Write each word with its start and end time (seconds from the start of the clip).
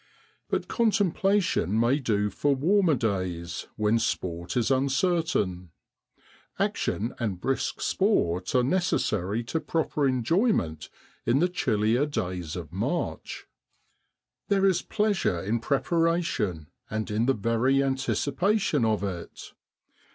But 0.49 0.67
contemplation 0.67 1.79
may 1.79 1.99
do 1.99 2.31
for 2.31 2.55
warmer 2.55 2.95
days 2.95 3.67
when 3.75 3.99
sport 3.99 4.57
is 4.57 4.71
uncertain; 4.71 5.69
action 6.57 7.13
and 7.19 7.39
brisk 7.39 7.79
sport 7.81 8.55
are 8.55 8.63
necessary 8.63 9.43
to 9.43 9.59
proper 9.59 10.07
enjoyment 10.07 10.89
in 11.27 11.37
the 11.37 11.47
chillier 11.47 12.07
days 12.07 12.55
of 12.55 12.73
March. 12.73 13.45
There 14.47 14.65
is 14.65 14.81
pleasure 14.81 15.39
in 15.39 15.59
prepara 15.61 16.23
tion 16.23 16.71
and 16.89 17.11
in 17.11 17.27
the 17.27 17.35
very 17.35 17.83
anticipation 17.83 18.83
of 18.83 19.03
it. 19.03 19.53